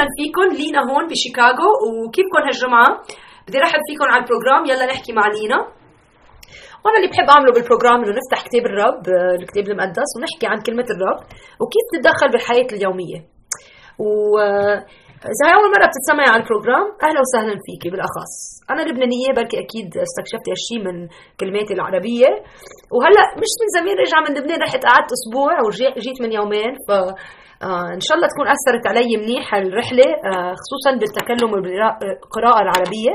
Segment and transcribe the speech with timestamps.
[0.00, 1.70] وسهلا فيكم لينا هون بشيكاغو.
[1.88, 2.90] وكيفكم هالجمعة؟
[3.46, 5.58] بدي رحب فيكم على ال program يلا نحكي مع لينا.
[6.82, 9.02] وأنا اللي بحب أعمله بال program إنه نفتح كتاب الرب
[9.40, 11.20] الكتاب المقدس ونحكي عن كلمة الرب.
[11.60, 13.20] وكيف تتدخل بالحياة اليومية.
[14.04, 14.08] و
[14.38, 14.78] آه،
[15.34, 18.34] إذا هي أول مرة بتتسمعي على ال program أهلا وسهلا فيكي بالأخص.
[18.72, 20.96] أنا لبنانية بركي أكيد استكشفت هالشيء من
[21.40, 22.30] كلماتي العربية.
[22.94, 25.54] وهلأ مش من زمان رجع من لبنان رحت قعدت أسبوع
[25.96, 26.72] وجيت من يومين.
[26.86, 26.88] ف
[27.96, 33.14] إن شاء الله تكون أثرت علي منيح الرحلة آه خصوصا بالتكلم والقراءه العربية.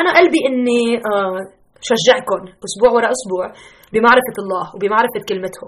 [0.00, 1.38] أنا قلبي إني آه
[1.80, 3.44] شجعكم أسبوع ورا أسبوع
[3.92, 5.66] بمعرفة الله وبمعرفة كلمته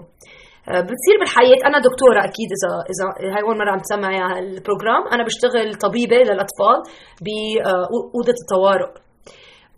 [0.69, 5.03] آه، بتصير بالحياة أنا دكتورة أكيد اذا إذا هاي أول مرة عم تسمعي على البروجرام.
[5.13, 6.77] أنا بشتغل طبيبة للأطفال
[7.25, 8.91] باوضه الطوارئ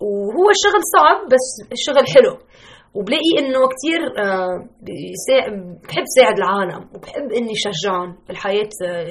[0.02, 1.46] وهو الشغل صعب بس
[1.78, 2.34] الشغل حلو.
[2.98, 4.56] وبلاقي إنه كثير آه،
[5.88, 8.70] بحب ساعد العالم وبحب إني شجعهم بالحياة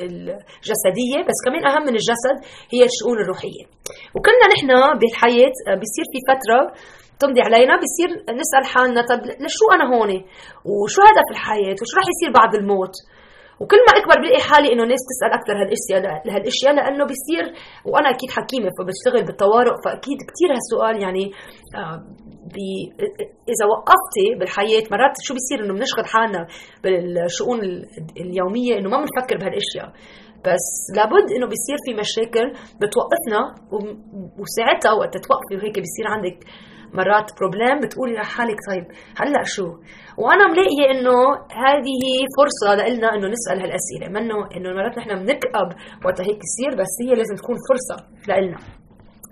[0.08, 1.18] الجسدية.
[1.28, 2.36] بس كمان أهم من الجسد
[2.72, 3.64] هي الشؤون الروحية.
[4.14, 6.60] وكلنا نحن بالحياة آه، بيصير في فترة
[7.20, 8.10] تمضي علينا بصير
[8.42, 10.10] نسأل حالنا طب لشو أنا هون؟
[10.70, 12.94] وشو هدف الحياة؟ وشو رح يصير بعد الموت؟
[13.60, 17.44] وكل ما أكبر بلاقي حالي إنه الناس تسأل أكثر هالأشياء لهالأشياء لأنه بصير
[17.90, 21.24] وأنا أكيد حكيمة فبشتغل بالطوارئ فأكيد كثير هالسؤال يعني
[21.78, 21.96] آه
[23.52, 26.46] إذا وقفتي بالحياة مرات شو بيصير؟ إنه بنشغل حالنا
[26.82, 27.60] بالشؤون
[28.24, 29.88] اليومية إنه ما بنفكر بهالأشياء.
[30.46, 32.46] بس لابد إنه بيصير في مشاكل
[32.80, 33.40] بتوقفنا
[34.40, 36.38] وساعتها وقت توقفي وهيك بيصير عندك
[36.94, 38.86] مرات بروبلم بتقولي لحالك طيب
[39.20, 39.66] هلأ شو؟
[40.22, 41.16] وأنا ملاقية إنه
[41.64, 42.02] هذه
[42.38, 45.68] فرصة لنا إنه نسأل هالأسئلة منه إنه مرات نحن بنكئب
[46.04, 47.96] وقت هيك يصير بس هي لازم تكون فرصة
[48.28, 48.58] لنا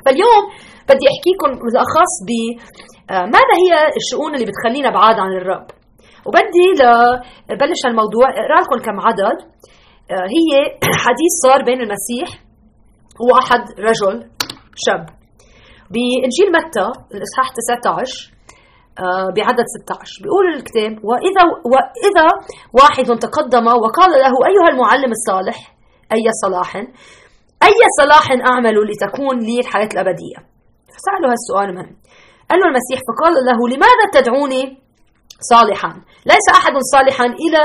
[0.05, 0.43] فاليوم
[0.89, 2.31] بدي أحكيكم بالاخص ب
[3.11, 5.67] آه، ماذا هي الشؤون اللي بتخلينا بعاد عن الرب؟
[6.27, 6.67] وبدي
[7.51, 9.39] لبلش الموضوع اقرا لكم كم عدد.
[10.11, 10.51] آه، هي
[11.05, 12.29] حديث صار بين المسيح
[13.21, 14.31] وواحد رجل
[14.87, 15.07] شاب.
[15.93, 17.49] بإنجيل متى الإصحاح
[17.83, 18.33] 19
[18.99, 22.27] آه، بعدد 16 بيقول الكتاب وإذا وإذا
[22.73, 25.75] واحد تقدم وقال له أيها المعلم الصالح
[26.13, 26.77] أي صلاح؟
[27.63, 30.39] أي صلاح أعمل لتكون لي الحياة الأبدية؟
[30.95, 31.97] فسأله هالسؤال مهم
[32.51, 34.79] قال له المسيح فقال له لماذا تدعوني
[35.41, 35.89] صالحا؟
[36.27, 37.65] ليس أحد صالحا إلا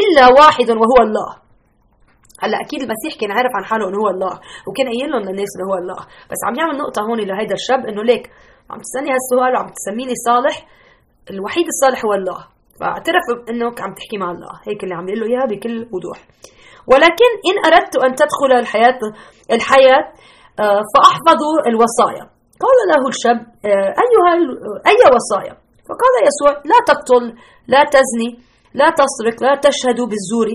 [0.00, 1.30] إلا واحد وهو الله.
[2.42, 4.34] هلأ أكيد المسيح كان عارف عن حاله إنه هو الله
[4.66, 6.00] وكان قايل لهم للناس إنه هو الله.
[6.30, 8.30] بس عم يعمل نقطة هون لهيدا الشاب إنه ليك
[8.70, 10.66] عم تسألني هالسؤال وعم تسميني صالح
[11.30, 12.40] الوحيد الصالح هو الله.
[12.80, 14.52] فاعترف انك عم تحكي مع الله.
[14.68, 16.18] هيك اللي عم يقول له إياها بكل وضوح.
[16.92, 18.98] ولكن إن أردت أن تدخل الحياة
[19.52, 20.02] الحياة
[20.60, 22.24] آه، فأحفظ الوصايا.
[22.62, 24.32] قال له الشاب آه، أيها
[24.86, 25.54] أي وصايا؟
[25.88, 27.24] فقال يسوع لا تقتل
[27.68, 28.30] لا تزني
[28.74, 30.48] لا تسرق لا تشهد بالزور.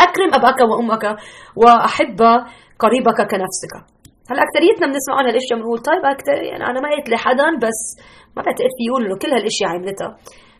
[0.00, 1.04] أكرم أباك وأمك
[1.56, 2.20] وأحب
[2.78, 3.72] قريبك كنفسك.
[4.30, 7.80] هلا أكثريتنا بنسمع عن هالأشياء بنقول طيب أكتر يعني أنا ما قلت لحدا بس
[8.36, 10.10] ما بعتقد في يقول إنه كل هالأشياء عملتها.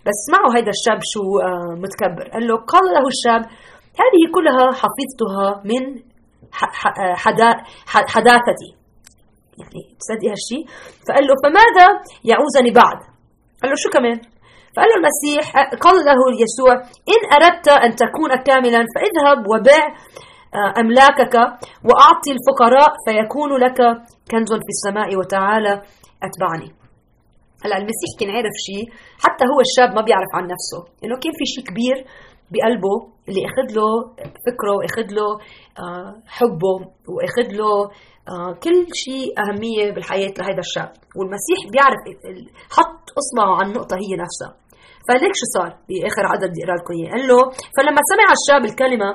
[0.06, 2.26] بس اسمعوا هيدا الشاب شو آه، متكبر.
[2.32, 3.42] قال له قال له الشاب
[4.02, 5.82] هذه كلها حفظتها من
[8.14, 8.70] حداثتي.
[9.58, 10.64] يعني تصدق هالشيء
[11.08, 11.86] فقال له فماذا
[12.24, 12.98] يعوزني بعد؟
[13.62, 14.18] قال له شو كمان؟
[14.74, 15.44] فقال له المسيح
[15.84, 16.74] قال له يسوع
[17.12, 19.82] إن أردت أن تكون كاملا فاذهب وبع
[20.54, 21.34] آه، أملاكك
[21.86, 23.78] وأعطي الفقراء فيكون لك
[24.30, 25.82] كنز في السماء وتعالى
[26.26, 26.70] أتبعني.
[27.64, 28.84] هلأ المسيح كان عارف شيء
[29.24, 30.80] حتى هو الشاب ما بيعرف عن نفسه.
[31.04, 31.96] انه كان في شيء كبير
[32.52, 32.96] بقلبه
[33.28, 33.90] اللي أخذ له
[34.46, 35.28] فكره واخذ له
[35.82, 36.76] آه، حبه
[37.12, 37.72] وأخذ له
[38.32, 40.90] آه، كل شيء أهمية بالحياة لهذا الشاب.
[41.16, 42.00] والمسيح بيعرف
[42.76, 44.52] حط اصبعه على النقطة هي نفسها.
[45.08, 47.40] فليك شو صار بآخر عدد بدي اقرا لكم اياه قال له
[47.76, 49.08] فلما سمع الشاب الكلمة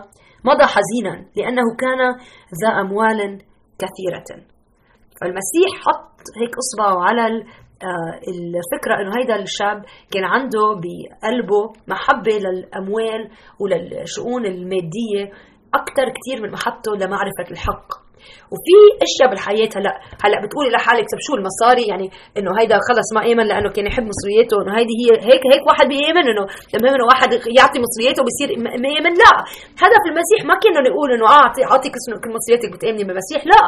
[0.49, 2.01] مضى حزينا لأنه كان
[2.61, 3.19] ذا اموال
[3.81, 4.29] كثيرة.
[5.21, 7.43] فالمسيح حط هيك اصبعه على
[8.27, 15.23] الفكرة إنه هيدا الشاب كان عنده بقلبه محبة للأموال وللشؤون المادية
[15.73, 17.87] أكثر كثير من محبته لمعرفة الحق.
[18.53, 19.93] وفي أشياء بالحياة هلا
[20.23, 22.07] هلا بتقولي لحالك طب شو المصاري؟ يعني
[22.37, 25.87] إنه هيدا خلص ما آمن لأنه كان يحب مصرياته إنه هيدي هي هيك هيك واحد
[25.93, 26.43] بيآمن إنه
[26.75, 27.29] المهم انه واحد
[27.59, 28.49] يعطي مصرياته بصير
[28.83, 29.33] ما يامن لا.
[29.83, 31.89] هدف المسيح ما كان إنه يقول انه أعطي اعطي
[32.23, 33.61] كل مصرياتك بتآمني بالمسيح لا.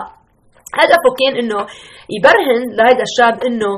[0.80, 1.60] هدفه كان إنه
[2.16, 3.72] يبرهن لهيدا الشاب إنه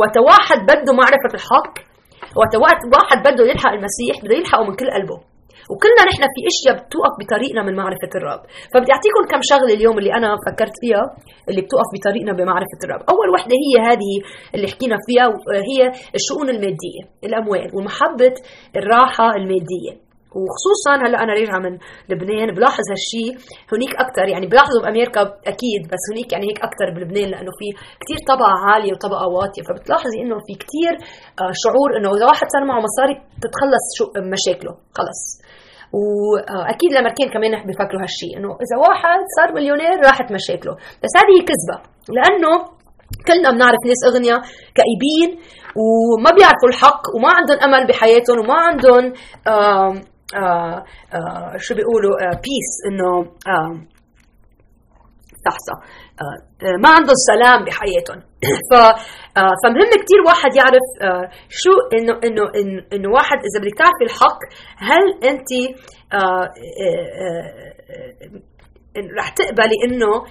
[0.00, 1.74] وقت واحد بده معرفة الحق
[2.40, 2.54] وقت
[2.96, 5.18] واحد بده يلحق المسيح بده يلحقه من كل قلبه.
[5.72, 8.42] وكلنا نحن في أشياء بتوقف بطريقنا من معرفة الرب.
[8.72, 11.04] فبدي أعطيكم كم شغلة اليوم اللي أنا فكرت فيها
[11.48, 13.02] اللي بتوقف بطريقنا بمعرفة الرب.
[13.12, 14.12] أول وحدة هي هذه
[14.54, 15.26] اللي حكينا فيها
[15.70, 15.80] هي
[16.18, 18.34] الشؤون المادية الأموال ومحبة
[18.76, 19.92] الراحة المادية.
[20.40, 21.78] وخصوصا هلأ أنا راجعة من
[22.10, 23.32] لبنان بلاحظ هالشيء
[23.72, 27.68] هنيك أكثر يعني بلاحظه بأمريكا أكيد بس هنيك يعني هيك أكثر بلبنان لأنه في
[28.02, 29.62] كثير طبقة عالية وطبقة واطية.
[29.68, 30.92] فبتلاحظي إنه في كثير
[31.40, 35.22] آه، شعور إنه إذا واحد صار معه مصاري بتتخلص شو مشاكله خلص.
[36.00, 40.74] وأكيد الامريكان كمان بيفكروا هالشيء إنه إذا واحد صار مليونير راحت مشاكله.
[41.02, 41.76] بس هذه كذبة
[42.16, 42.52] لأنه
[43.28, 44.40] كلنا بنعرف ناس أغنياء
[44.78, 45.30] كئيبين
[45.80, 49.12] وما بيعرفوا الحق وما عندهم أمل بحياتهم وما عندهم
[50.34, 50.84] آه
[51.14, 53.32] آه شو بيقولوا بيس آه، إنه
[55.44, 55.74] تحصى.
[56.82, 58.20] ما عندهم سلام بحياتهم.
[58.70, 58.74] ف
[59.64, 60.86] فمهم كثير واحد يعرف
[61.48, 62.42] شو إنه إنه
[62.92, 64.38] إنه واحد إذا بدك تعرفي الحق
[64.76, 65.50] هل انت
[69.18, 70.24] رح تقبلي إنه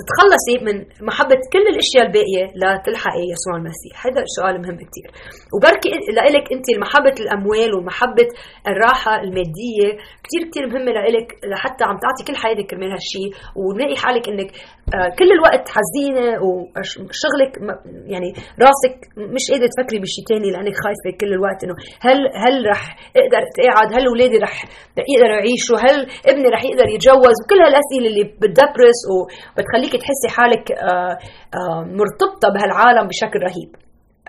[0.00, 0.76] تتخلصي من
[1.08, 5.08] محبة كل الأشياء الباقية لتلحقي يسوع المسيح، هذا سؤال مهم كثير،
[5.54, 8.28] وبركي لإلك أنت محبة الأموال ومحبة
[8.70, 9.88] الراحة المادية
[10.24, 14.50] كثير كثير مهمة لإلك لحتى عم تعطي كل حياتك كرمال هالشيء ونلاقي حالك إنك
[14.94, 17.52] آه، كل الوقت حزينة وشغلك
[18.12, 18.28] يعني
[18.64, 18.96] راسك
[19.34, 21.74] مش قادرة تفكري بشيء ثاني لأنك خايفة كل الوقت إنه
[22.06, 22.82] هل هل رح
[23.20, 24.54] أقدر اتقاعد؟ هل اولادي رح
[25.12, 25.96] يقدروا يعيشوا؟ هل
[26.30, 29.00] ابني رح يقدر يتجوز؟ وكل هالأسئلة اللي بتدبرس
[29.52, 31.16] وبتخليك تحسي حالك آه،
[31.58, 33.70] آه، مرتبطة بهالعالم بشكل رهيب.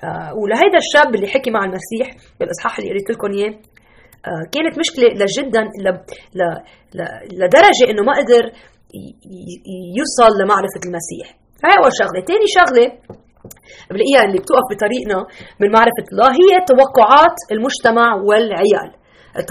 [0.03, 2.07] آه، ولهيدا الشاب اللي حكي مع المسيح
[2.39, 3.53] بالإصحاح اللي قريت لكم إياه
[4.53, 5.63] كانت مشكلة لجدا
[7.39, 8.43] لدرجة إنه ما قدر
[9.97, 11.27] يوصل لمعرفة المسيح.
[11.61, 12.19] فهي أول شغلة.
[12.29, 12.87] ثاني شغلة
[13.91, 15.17] بلاقيها اللي بتوقف بطريقنا
[15.59, 19.00] من معرفة الله هي توقعات المجتمع والعيال.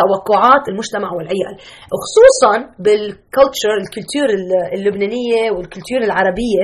[0.02, 1.54] توقعات المجتمع والعيال.
[1.92, 4.28] وخصوصا بال culture ال culture
[4.76, 6.62] اللبنانية وال culture العربية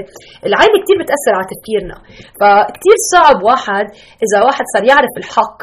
[0.48, 1.96] العائله كثير بتأثر على تفكيرنا.
[2.40, 3.86] فكثير صعب واحد
[4.24, 5.60] إذا واحد صار يعرف الحق.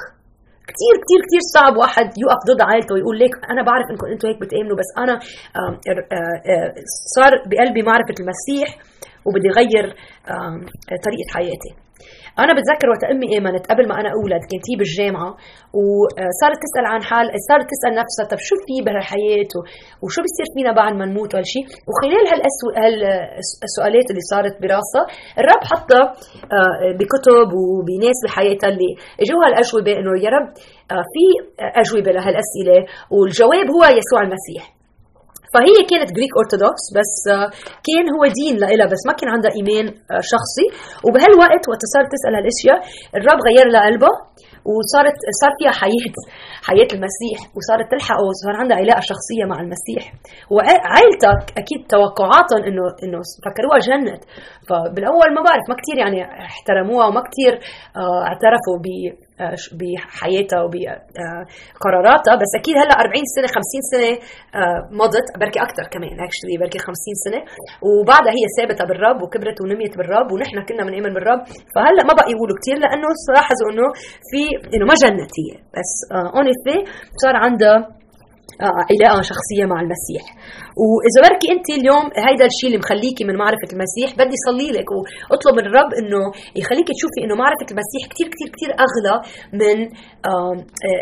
[0.71, 4.39] كثير كثير كثير صعب واحد يوقف ضد عائلته ويقول ليك أنا بعرف إنكم أنتم هيك
[4.41, 5.15] بتأمنوا بس أنا
[7.15, 8.67] صار بقلبي معرفة المسيح
[9.25, 9.85] وبدي غير
[11.05, 11.71] طريقة حياتي.
[12.39, 15.29] أنا بتذكر وقت أمي آمنت قبل ما أنا أولد كانت هي بالجامعة
[15.79, 19.51] وصارت تسأل عن حال صارت تسأل نفسها طب شو في بهالحياه
[20.03, 22.25] وشو بيصير فينا بعد ما نموت وهالشيء وخلال
[23.63, 25.03] هالسؤالات اللي صارت براسها
[25.39, 26.03] الرب حطها
[26.57, 28.91] آه، بكتب وبناس بحياتها اللي
[29.23, 30.47] اجوها الاجوبه إنه يا رب
[30.91, 31.23] آه، في
[31.81, 32.77] أجوبة لهالأسئلة
[33.11, 34.63] والجواب هو يسوع المسيح.
[35.53, 37.47] فهي كانت Greek Orthodox بس آه،
[37.87, 40.65] كان هو دين لها بس ما كان عندها إيمان آه، شخصي.
[41.05, 42.79] وبهالوقت وقت صارت تسأل هالأشياء
[43.17, 44.15] الرب غير لها قلبها
[44.71, 46.15] وصارت صار فيها حياة
[46.69, 50.03] حياة المسيح وصارت تلحق وصار عندها علاقة شخصية مع المسيح.
[50.53, 54.21] وعائلتها أكيد توقعاتهم إنه إنه فكروها جنت
[54.69, 56.19] فبالأول ما بعرف ما كثير يعني
[56.49, 57.53] احترموها وما كثير
[58.01, 58.77] آه، اعترفوا
[59.79, 64.11] بحياتها وبقراراتها بس أكيد هلأ 40 سنة 50 سنة
[64.61, 65.27] آه، مضت.
[65.41, 67.39] بركي أكثر كمان actually بركي 50 سنة.
[67.87, 71.41] وبعدها هي ثابتة بالرب وكبرت ونميت بالرب ونحن كنا بنآمن بالرب.
[71.75, 73.87] فهلأ ما بقى يقولوا كثير لأنه لاحظوا إنه
[74.29, 74.41] في
[74.73, 75.91] إنه ما جنت هي بس
[76.37, 76.47] اون
[77.23, 78.02] صار عندها آه،
[78.61, 80.23] علاقة شخصية مع المسيح.
[80.81, 85.53] وإذا بركي أنت اليوم هيدا الشيء اللي مخليكي من معرفة المسيح بدي صلي لك وأطلب
[85.59, 86.21] من الرب إنه
[86.61, 89.15] يخليك تشوفي إنه معرفة المسيح كثير كثير كثير أغلى
[89.61, 89.77] من
[90.29, 90.55] آه،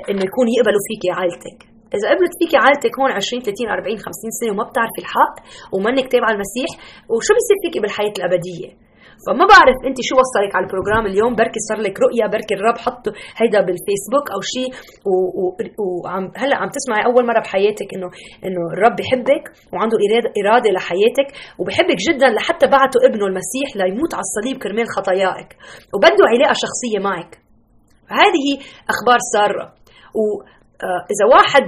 [0.09, 1.59] إنه يكون يقبلوا فيكي عائلتك.
[1.95, 5.35] إذا قبلت فيكي عائلتك هون 20 30 40 50 سنة وما بتعرفي الحق
[5.73, 6.69] ومنك تابعة المسيح
[7.11, 8.69] وشو بيصير فيكي بالحياة الأبدية؟
[9.25, 11.31] فما بعرف انت شو وصلك على ال program اليوم.
[11.39, 14.69] بركي صار لك رؤية بركي الرب حطه هيدا بالفيسبوك أو شيء
[15.83, 18.09] وعم هلا عم تسمعي أول مرة بحياتك انه
[18.45, 19.43] إنه الرب بحبك
[19.73, 21.27] وعنده اراده إرادة لحياتك
[21.59, 25.49] وبحبك جدا لحتى بعته ابنه المسيح ليموت على الصليب كرمال خطاياك.
[25.93, 27.31] وبده علاقة شخصية معك.
[28.21, 28.47] هذه
[28.93, 29.65] أخبار سارة.
[30.19, 31.65] واذا آه، واحد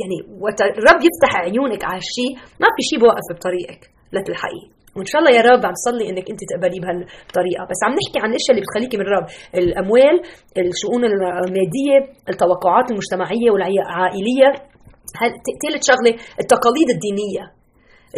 [0.00, 2.32] يعني وقت الرب يفتح عيونك على الشيء
[2.62, 3.82] ما في شيء بوقف بطريقك.
[4.12, 7.62] لتلحقيه وإن شاء الله يا رب عم صلي إنك أنت تقبليه بهالطريقة.
[7.70, 9.26] بس عم نحكي عن الأشياء اللي بتخليكي من الرب
[9.60, 10.16] الأموال
[10.62, 11.98] الشؤون المادية
[12.32, 14.48] التوقعات المجتمعية والعائلية.
[15.62, 17.44] ثالث شغلة التقاليد الدينية.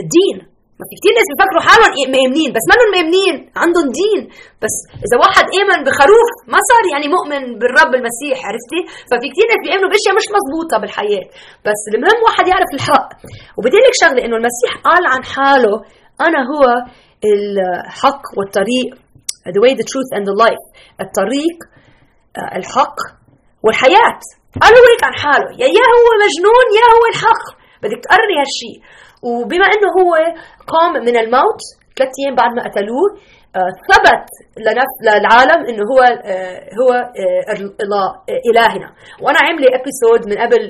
[0.04, 0.38] الدين.
[0.78, 4.20] ما في كثير ناس بيفكروا حالهم مؤمنين بس منهم مؤمنين عندهم دين.
[4.62, 4.74] بس
[5.06, 9.90] إذا واحد آمن بخروف ما صار يعني مؤمن بالرب المسيح عرفتي؟ ففي كثير ناس بيآمنوا
[9.92, 11.26] بأشياء مش مزبوطه بالحياة.
[11.66, 13.08] بس المهم واحد يعرف الحق.
[13.56, 15.74] وبدي لك شغلة إنه المسيح قال عن حاله
[16.20, 16.62] أنا هو
[17.24, 18.88] الحق والطريق
[19.54, 20.64] the way the truth and the life.
[21.00, 21.58] الطريق
[22.36, 22.96] آه، الحق
[23.64, 24.20] والحياة.
[24.62, 25.50] قال هو هيك عن حاله.
[25.62, 27.44] يا يا هو مجنون يا هو الحق.
[27.82, 28.78] بدك تقرري هالشيء
[29.22, 30.12] وبما إنه هو
[30.66, 31.60] قام من الموت
[31.98, 33.08] ثلاث أيام بعد ما قتلوه
[33.90, 34.26] ثبت
[35.02, 36.00] للعالم إنه هو
[36.80, 36.90] هو
[37.84, 38.06] الله
[38.50, 38.88] إلهنا.
[39.22, 40.62] وأنا عاملة ابيسود من قبل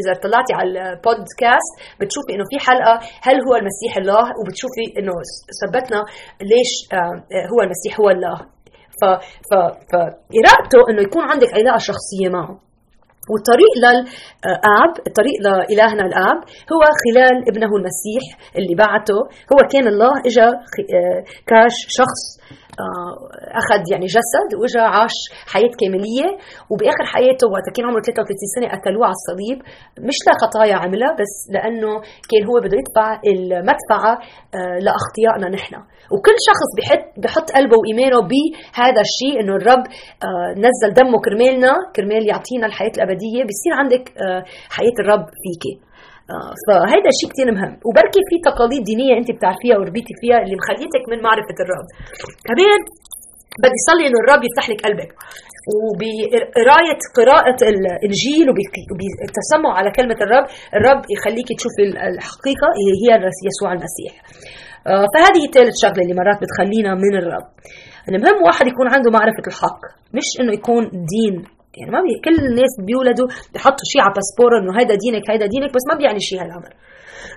[0.00, 5.12] إذا طلعتي على البودكاست بتشوفي إنه في حلقة هل هو المسيح الله؟ وبتشوفي إنه
[5.60, 6.00] ثبتنا
[6.52, 6.72] ليش
[7.52, 8.36] هو المسيح هو الله.
[9.00, 9.04] ف
[9.48, 9.52] ف
[9.92, 12.65] فإرادته إنه يكون عندك علاقة شخصية معه.
[13.30, 16.38] والطريق للآب الطريق لإلهنا الآب
[16.72, 18.24] هو خلال ابنه المسيح
[18.58, 19.18] اللي بعته.
[19.52, 22.22] هو كان الله إجا آه، كاش شخص
[22.84, 23.12] آه،
[23.60, 25.16] أخذ يعني جسد وإجا عاش
[25.52, 26.28] حياة كاملية.
[26.70, 29.58] وبآخر حياته وقت كان عمره 33 سنة قتلوه على الصليب.
[30.08, 31.92] مش لخطايا عملها بس لأنه
[32.30, 34.12] كان هو بده يدفع المدفعة
[34.58, 35.74] آه، لأخطيائنا نحن.
[36.14, 39.84] وكل شخص بحط بحط قلبه وإيمانه بهذا الشيء إنه الرب
[40.66, 44.04] نزل دمه كرمالنا كرمال يعطينا الحياة الابديه بصير عندك
[44.76, 45.74] حياة الرب فيكي.
[46.66, 47.72] فهيدا شيء كثير مهم.
[47.86, 51.88] وبركي في تقاليد دينية انت بتعرفيها وربيتي فيها اللي مخليتك من معرفة الرب.
[52.48, 52.80] كمان
[53.62, 55.10] بدي صلي إنه الرب يفتح لك قلبك.
[55.76, 60.46] وبقراية قراءة الإنجيل وبالتسمع على كلمة الرب
[60.78, 62.68] الرب يخليك تشوفي الحقيقة
[63.02, 63.08] هي
[63.48, 64.12] يسوع المسيح.
[64.90, 67.48] آه، فهذه ثالث شغلة اللي مرات بتخلينا من الرب.
[68.08, 69.80] المهم واحد يكون عنده معرفة الحق
[70.16, 70.82] مش إنه يكون
[71.14, 71.55] دين.
[71.78, 72.12] يعني ما بي...
[72.26, 76.20] كل الناس بيولدوا بيحطوا شيء على باسبور إنه هيدا دينك هيدا دينك بس ما بيعني
[76.20, 76.72] شيء هالأمر.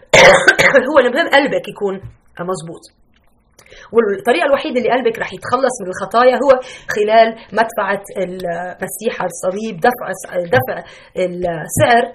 [0.90, 1.96] هو المهم قلبك يكون
[2.52, 2.84] مزبوط.
[3.94, 6.52] والطريقة الوحيدة اللي قلبك رح يتخلص من الخطايا هو
[6.96, 7.28] خلال
[7.60, 10.06] مدفعة المسيح على الصليب دفع
[10.58, 10.76] دفع
[11.18, 12.06] السعر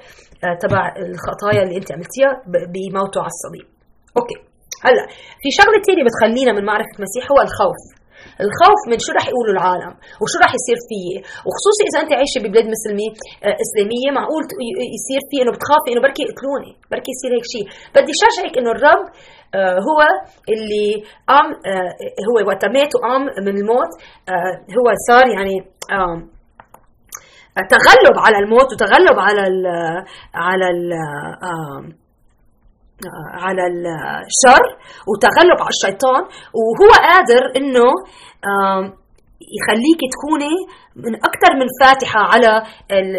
[0.45, 3.67] آه، تبع الخطايا اللي انت عملتيها بموته على الصليب.
[4.17, 4.39] أوكي.
[4.85, 5.07] هلأ
[5.43, 8.04] في شغلة ثانية بتخلينا من معرفة المسيح هو الخوف.
[8.45, 11.15] الخوف من شو رح يقولوا العالم وشو رح يصير فيي
[11.47, 13.11] وخصوصي إذا أنت عايشة ببلاد مسلمه
[13.47, 14.43] آه، إسلامية معقول
[14.97, 19.05] يصير في إنه بتخافي إنه بركي يقتلوني بركي يصير هيك شيء بدي شجعك إنه الرب
[19.59, 19.99] آه، هو
[20.55, 20.89] اللي
[21.31, 21.93] قام آه،
[22.29, 23.93] هو وقت مات وقام من الموت
[24.79, 25.57] هو صار يعني
[27.75, 29.67] تغلب على الموت وتغلب على ال
[30.35, 30.93] على ال
[33.45, 34.65] على الشر
[35.09, 36.23] وتغلب على الشيطان
[36.59, 37.89] وهو قادر إنه
[39.59, 40.55] يخليك تكوني
[40.97, 42.51] من أكثر من فاتحة على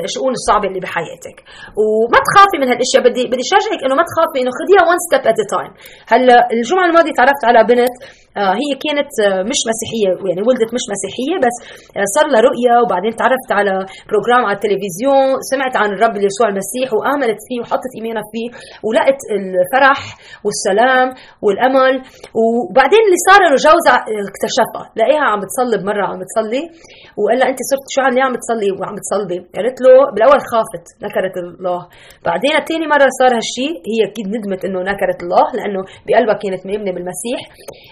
[0.07, 1.37] الشؤون الصعبة اللي بحياتك.
[1.79, 3.01] وما تخافي من هالأشياء.
[3.07, 5.71] بدي بدي شجعك إنه ما تخافي إنه خذيها one step at a time
[6.11, 7.95] هلأ الجمعة الماضية تعرفت على بنت
[8.41, 11.55] آه هي كانت آه مش مسيحية يعني ولدت مش مسيحية بس
[11.97, 12.73] آه صار لها رؤية.
[12.83, 13.73] وبعدين تعرفت على
[14.09, 18.47] بروجرام على التلفزيون سمعت عن الرب يسوع المسيح وآمنت فيه وحطت إيمانها فيه
[18.87, 19.99] ولقت الفرح
[20.45, 21.07] والسلام
[21.45, 21.93] والأمل.
[22.41, 23.97] وبعدين اللي صار إنه جوزها
[24.31, 26.63] اكتشفها لقيها عم بتصلي مره عم بتصلي.
[27.19, 31.35] وقال لها أنت صرت شو عم عم تصلي وعم تصلي قالت له بالأول خافت نكرت
[31.43, 31.81] الله.
[32.27, 36.91] بعدين ثاني مرة صار هالشيء هي أكيد ندمت إنه نكرت الله لأنه بقلبها كانت مؤمنة
[36.95, 37.39] بالمسيح.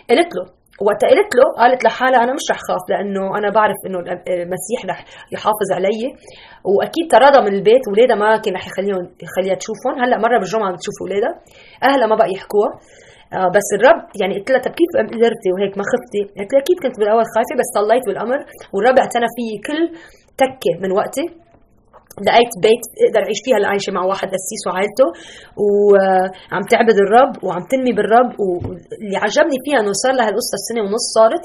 [0.10, 0.44] قالت له
[0.88, 4.00] وقت قالت له قالت لحالها أنا مش رح خاف لأنه أنا بعرف إنه
[4.44, 5.00] المسيح رح
[5.36, 6.01] يحافظ علي.
[6.72, 9.94] وأكيد طردها من البيت اولادها ما كان رح يخليهم يخليها تشوفهم.
[10.03, 11.34] هلأ مرة بالجمعة عم تشوف اولادها
[11.88, 12.72] أهلها ما بقى يحكوها.
[13.38, 16.78] آه بس الرب يعني قلت لها طب كيف قدرتي وهيك ما خفتي؟ قلت لها أكيد
[16.84, 18.40] كنت بالأول خايفة بس صليت بالأمر
[18.74, 19.82] والرب اعتنى فيي كل
[20.44, 21.25] تكة من وقتي
[22.28, 25.08] لقيت بيت أقدر اعيش فيها العايشه مع واحد قسيس وعائلته
[25.66, 31.06] وعم تعبد الرب وعم تنمي بالرب واللي عجبني فيها إنه صار لها القصة السنة ونص
[31.18, 31.44] صارت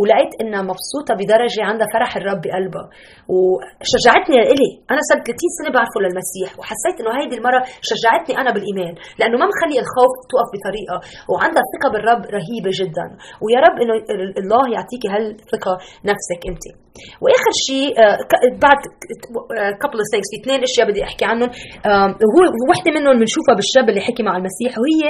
[0.00, 2.86] ولقيت إنها مبسوطة بدرجة عندها فرح الرب بقلبها.
[3.34, 8.94] وشجعتني الي أنا صرت 30 سنة بعرفه للمسيح وحسيت إنه هيدي المرة شجعتني أنا بالإيمان.
[9.18, 10.96] لأنه ما مخلي الخوف توقف بطريقة
[11.30, 13.06] وعندها ثقة بالرب رهيبة جدا.
[13.42, 13.94] ويا رب إنه
[14.42, 15.72] الله يعطيكي هالثقة
[16.10, 16.64] نفسك أنت.
[17.22, 18.18] وآخر شيء آه،
[18.64, 18.80] بعد
[19.82, 21.50] couple things في اثنين أشياء بدي أحكي عنهم.
[22.34, 22.40] هو
[22.70, 25.02] وحدة منهم بنشوفها بالشاب اللي حكي مع المسيح وهي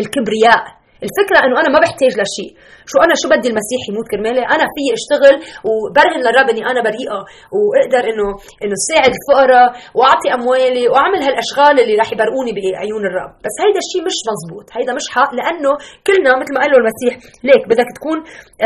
[0.00, 0.62] الكبرياء.
[1.06, 2.50] الفكرة إنه أنا ما بحتاج لشيء.
[2.90, 5.34] شو أنا شو بدي المسيح يموت كرمالي؟ أنا في أشتغل
[5.68, 7.20] وبرهن للرب إني أنا بريئة
[7.56, 8.28] وأقدر إنه
[8.62, 13.32] إنه ساعد الفقراء وأعطي أموالي وأعمل هالأشغال اللي رح يبرئوني بعيون الرب.
[13.44, 15.72] بس هيدا الشيء مش مزبوط هيدا مش حق لأنه
[16.06, 17.12] كلنا مثل ما قال له المسيح
[17.48, 18.18] ليك بدك تكون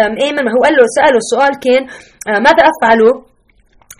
[0.05, 0.37] آمن.
[0.47, 1.83] ما هو قال له سأله السؤال كان
[2.29, 3.13] آه، ماذا أفعله؟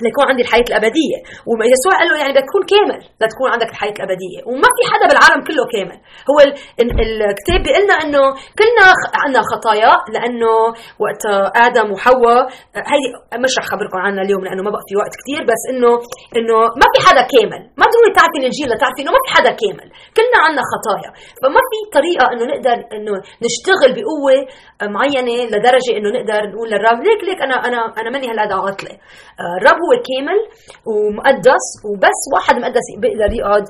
[0.05, 1.19] ليكون عندي الحياة الأبدية.
[1.49, 4.41] ويسوع قال له يعني بدك تكون كامل لتكون عندك الحياة الأبدية.
[4.49, 5.99] وما في حدا بالعالم كله كامل.
[6.31, 6.37] هو
[7.05, 8.23] الكتاب بيقول لنا إنه
[8.61, 8.87] كلنا
[9.25, 10.53] عندنا خطايا لأنه
[11.05, 11.25] وقت
[11.67, 12.43] آدم وحواء
[12.93, 13.03] هي
[13.45, 15.93] مش رح خبركم عنها اليوم لأنه ما بقى في وقت كثير بس انه
[16.39, 17.61] إنه ما في حدا كامل.
[17.81, 19.87] ما ضروري تعرفي الانجيل لتعرفي إنه ما في حدا كامل.
[20.17, 21.11] كلنا عندنا خطايا.
[21.43, 23.15] فما في طريقة إنه نقدر إنه
[23.47, 24.37] نشتغل بقوة
[24.97, 28.95] معينة لدرجة إنه نقدر نقول للرب ليك ليك أنا أنا أنا ماني هالقد عاطلة.
[29.59, 30.39] الرب هو هو كامل
[30.91, 33.65] ومقدس وبس واحد مقدس بيقدر يقعد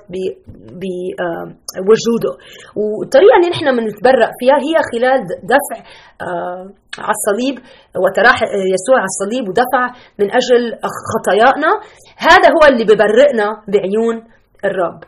[1.86, 2.32] بوجوده
[2.76, 5.20] والطريقة اللي نحن بنتبرأ فيها هي خلال
[5.54, 5.78] دفع
[6.98, 7.56] على الصليب
[8.02, 8.42] وتراح
[8.74, 9.84] يسوع على الصليب ودفع
[10.18, 10.62] من أجل
[11.10, 11.70] خطايانا.
[12.16, 14.16] هذا هو اللي ببرئنا بعيون
[14.64, 15.00] الرب.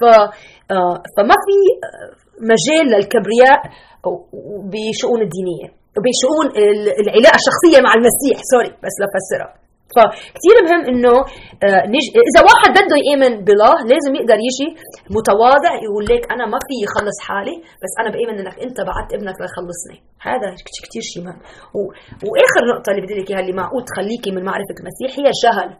[0.00, 0.02] ف
[1.16, 1.56] فما في
[2.52, 3.58] مجال للكبرياء
[4.72, 5.68] بشؤون الدينية
[6.06, 6.46] بشؤون
[7.02, 8.36] العلاقة الشخصية مع المسيح.
[8.52, 9.54] سوري بس لفسرها
[9.96, 11.14] فكتير مهم إنه
[11.66, 12.04] آه، نج...
[12.30, 14.68] إذا واحد بده يآمن بالله لازم يقدر يجي
[15.16, 19.36] متواضع يقول لك أنا ما في خلص حالي بس أنا بآمن إنك أنت بعت ابنك
[19.42, 19.98] ليخلصني.
[20.28, 20.48] هذا
[20.84, 21.40] كتير شيء مهم.
[21.76, 21.78] و...
[22.28, 25.70] وآخر نقطة اللي بدي لك إياها اللي معقود تخليكي من معرفة المسيح هي الجهل.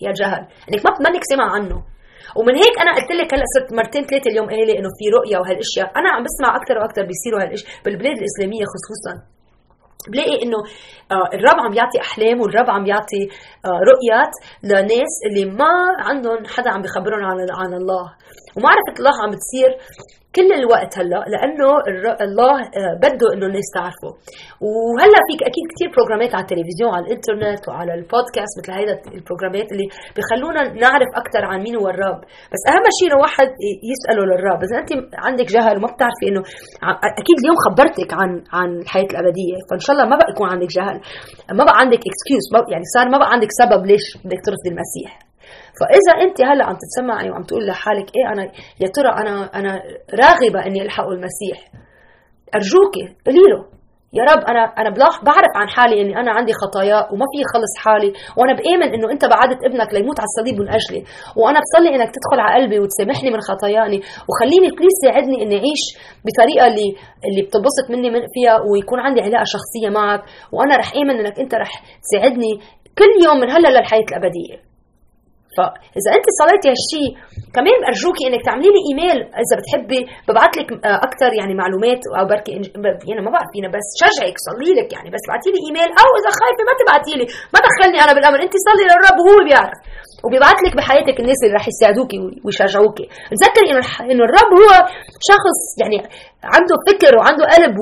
[0.00, 0.42] هي الجهل.
[0.68, 1.78] إنك ما منك سمع عنه.
[2.38, 5.88] ومن هيك أنا قلت لك هلأ صرت مرتين ثلاثة اليوم قايلة إنه في رؤية وهالأشياء.
[5.98, 9.35] أنا عم بسمع أكثر وأكثر بيصيروا هالاشياء بالبلاد الإسلامية خصوصا.
[10.12, 10.58] بلاقي إنه
[11.12, 13.22] آه، الرب عم يعطي أحلام والرب عم يعطي
[13.64, 14.32] آه، رؤيات
[14.62, 18.12] لناس اللي ما عندهم حدا عم بخبرهم عن عن الله.
[18.56, 19.70] ومعرفه الله عم بتصير
[20.36, 21.68] كل الوقت هلا لأنه
[22.26, 24.10] الله آه، بده إنه الناس تعرفه.
[24.66, 29.23] وهلا فيك أكيد كثير program ات على التلفزيون على الإنترنت وعلى البودكاست مثل هيدا ال
[29.23, 29.86] program ات اللي
[30.16, 32.20] بخلونا نعرف أكثر عن مين هو الرب.
[32.52, 33.48] بس أهم شيء إنه واحد
[33.92, 34.60] يسأله للرب.
[34.66, 34.90] إذا أنت
[35.26, 36.42] عندك جهل وما بتعرفي إنه
[37.20, 40.96] أكيد اليوم خبرتك عن عن الحياة الأبدية فإن شاء الله ما بقى يكون عندك جهل
[41.58, 45.25] ما بقى عندك اكسكيوز يعني صار ما بقى عندك سبب ليش بدك ترفضي المسيح.
[45.80, 48.42] فإذا أنت هلا عم تتسمعي وعم تقول لحالك إيه أنا
[48.80, 49.82] يا ترى أنا أنا
[50.22, 51.58] راغبة إني الحق المسيح.
[52.54, 53.76] أرجوكي قولي له
[54.18, 54.90] يا رب أنا أنا
[55.28, 59.24] بعرف عن حالي إني أنا عندي خطايا وما في خلص حالي وأنا بآمن إنه أنت
[59.24, 61.00] بعدت ابنك ليموت على الصليب من أجلي.
[61.36, 63.98] وأنا بصلي إنك تدخل على قلبي وتسامحني من خطاياني
[64.28, 65.82] وخليني بليز ساعدني إني أعيش
[66.26, 66.88] بطريقة اللي
[67.26, 70.22] اللي بتنبسط مني من فيها ويكون عندي علاقة شخصية معك.
[70.54, 71.72] وأنا رح آمن إنك أنت رح
[72.04, 72.52] تساعدني
[72.98, 74.56] كل يوم من هلا للحياة الأبدية.
[75.56, 77.10] فاذا أنت صليتي هالشيء
[77.56, 79.18] كمان أرجوكي إنك تعملي لي إيميل.
[79.42, 82.50] إذا بتحبي ببعث لك آه، أكثر يعني معلومات أو بركي
[83.08, 85.90] يعني ما بعرف فينا بس شجعك صلي لك يعني بس ابعتي لي إيميل.
[86.00, 87.26] أو إذا خايفة ما تبعتي لي.
[87.54, 88.38] ما دخلني أنا بالأمر.
[88.46, 89.78] أنت صلي للرب وهو بيعرف.
[90.24, 93.06] وبيبعث لك بحياتك الناس اللي رح يساعدوكي ويشجعوكي.
[93.32, 93.82] تذكري انه
[94.12, 94.70] انه الرب هو
[95.30, 95.98] شخص يعني
[96.54, 97.76] عنده فكر وعنده قلب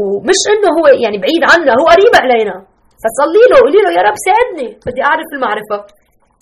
[0.00, 2.56] ومش إنه هو يعني بعيد عنا هو قريب علينا.
[3.02, 5.78] فصلي له قولي له يا رب ساعدني بدي أعرف المعرفة.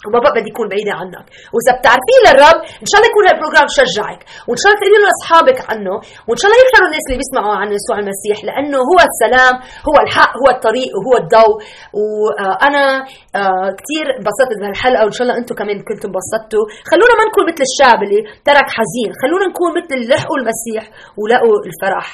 [0.07, 1.27] وما بقى بدي يكون بعيدة عنك.
[1.55, 4.21] وإذا بتعرفيه للرب إن شاء الله يكون هالبروجرام شجعك.
[4.47, 5.95] وإن شاء الله تقولي لأصحابك عنه.
[6.27, 9.55] وإن شاء الله يكثروا الناس اللي بيسمعوا عن يسوع المسيح لأنه هو السلام
[9.89, 11.57] هو الحق هو الطريق وهو الضوء.
[12.01, 12.85] وأنا
[13.41, 16.65] آه، كثير انبسطت بهالحلقة وإن شاء الله أنتم كمان كنتوا انبسطتوا.
[16.91, 19.11] خلونا ما نكون مثل الشعب اللي ترك حزين.
[19.23, 20.83] خلونا نكون مثل اللي لحقوا المسيح
[21.21, 22.09] ولقوا الفرح.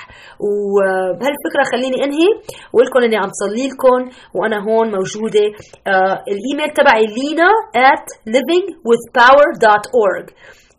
[0.45, 2.29] وبهالفكرة خليني أنهي
[2.73, 4.01] وأقول لكم إني عم صلي لكم
[4.37, 5.47] وأنا هون موجودة.
[5.93, 7.49] آه، الإيميل تبعي لينا.
[7.75, 10.35] at livingwithpower.org.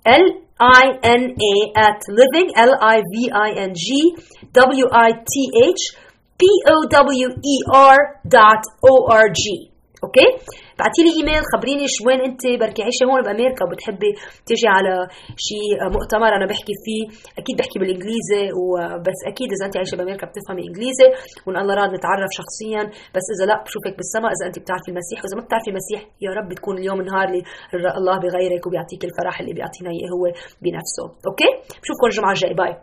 [0.06, 4.16] L-I-N-A at living, L-I-V-I-N-G,
[4.54, 5.82] W-I-T-H,
[6.38, 9.72] P-O-W-E-R dot O-R-G.
[10.04, 10.40] Okay?
[10.80, 14.12] بعتي لي إيميل خبريني شو وين أنت بركي عايشه هون بأمريكا وبتحبي
[14.48, 14.94] تيجي على
[15.48, 17.04] شيء مؤتمر أنا بحكي فيه.
[17.40, 21.08] أكيد بحكي بالإنجليزي وبس أكيد إذا أنت عايشة بأمريكا بتفهمي إنجليزي
[21.46, 22.84] وإن الله راد نتعرف شخصيا.
[23.16, 24.32] بس إذا لا بشوفك بالسماء.
[24.36, 27.42] إذا أنت بتعرفي المسيح واذا ما بتعرفي المسيح يا رب تكون اليوم نهار اللي
[28.00, 30.24] الله بغيرك وبيعطيك الفرح اللي بيعطينا إياه هو
[30.64, 31.06] بنفسه.
[31.28, 31.50] okay؟
[31.82, 32.56] بشوفكم الجمعة الجاية.
[32.62, 32.74] bye.